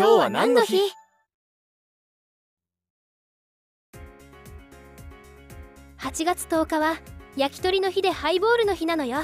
[0.00, 0.78] 今日は何の日
[5.98, 6.96] ？8月10日は
[7.36, 9.18] 焼き鳥の日でハイボールの日なのよ。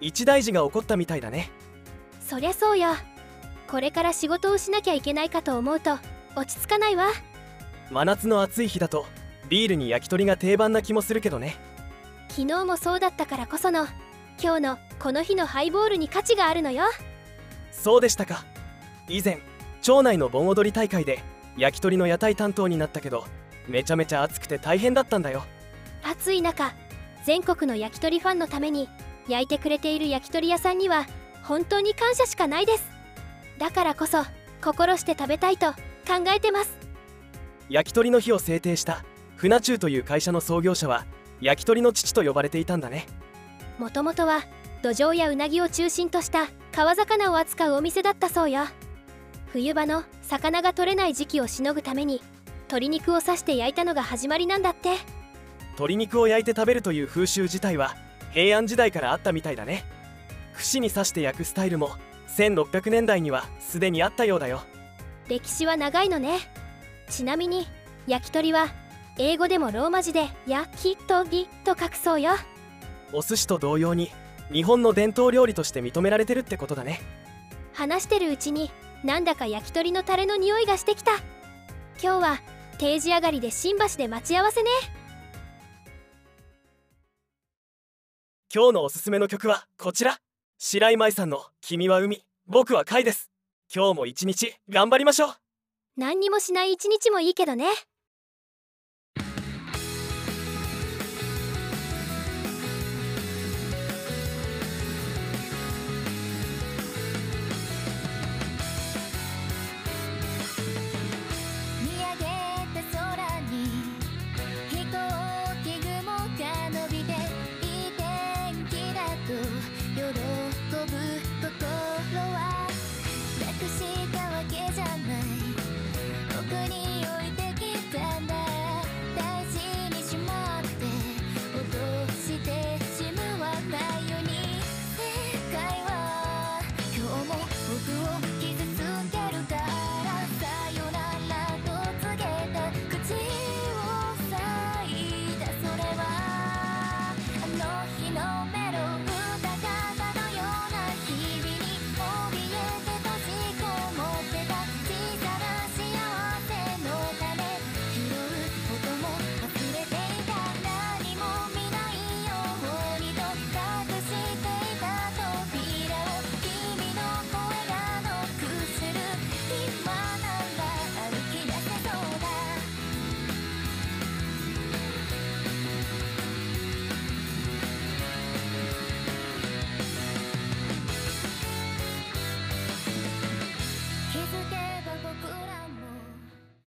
[0.00, 1.52] 一大事が起こったみたいだね。
[2.20, 2.88] そりゃそうよ。
[3.68, 5.92] これから仕事をしなきゃいけないかと思うと
[6.34, 7.10] 落ち着かないわ。
[7.92, 9.06] 真夏の暑い日だと
[9.48, 11.54] ビールに焼き鳥が定番な気もするけどね。
[12.30, 13.86] 昨日もそうだったからこその
[14.42, 16.86] 今日のこの日のハイボールに価値があるのよ。
[17.70, 18.44] そうでしたか。
[19.08, 19.40] 以前
[19.90, 21.18] 町内の盆踊り大会で
[21.56, 23.24] 焼き鳥の屋台担当になったけど
[23.66, 25.42] めちゃめちゃ暑くて大変だったんだよ。
[26.04, 26.72] 暑い中
[27.24, 28.88] 全国の焼き鳥ファンのために
[29.26, 31.06] 焼いてくれている焼き鳥屋さんには
[31.42, 32.84] 本当に感謝しかないです。
[33.58, 34.18] だからこそ
[34.62, 36.70] 心して食べたいと考えてます。
[37.68, 39.04] 焼き鳥の日を制定した
[39.34, 41.04] 船中という会社の創業者は
[41.40, 43.08] 焼き鳥の父と呼ばれていたんだね。
[43.76, 44.44] もともとは
[44.82, 48.66] 土壌やうなぎを中心とした川魚を扱うお店だったそうよ
[49.52, 52.22] 冬場の魚が取れない時期をしのぐために
[52.68, 54.90] 鶏肉を刺して焼いたのが始まりなんだって。
[55.72, 57.96] 鶏肉を焼いて食べるという風習自体は
[58.32, 59.84] 平安時代からあったみたいだね。
[60.54, 61.90] 串に刺して焼くスタイルも
[62.36, 64.62] 1600年代にはすでにあったようだよ。
[65.28, 66.38] 歴史は長いのね。
[67.08, 67.66] ちなみに
[68.06, 68.68] 焼き鳥は
[69.18, 72.32] 英語でもローマ字で「焼き鳥」と書くそうよ。
[73.12, 74.12] お寿司と同様に
[74.52, 77.00] 日本の伝統料理として認められてるってことだね。
[77.72, 78.70] 話してるうちに
[79.04, 81.12] なんだか焼き鳥のタレの匂いがしてきた。
[82.02, 82.40] 今日は
[82.78, 84.70] 定時上がりで新橋で待ち合わせね。
[88.52, 90.18] 今日のおすすめの曲はこちら。
[90.58, 92.24] 白井舞さんの「君は海。
[92.46, 93.30] 僕は貝」です。
[93.74, 95.34] 今日も一日頑張りましょう。
[95.96, 97.66] 何にもしない一日もいいけどね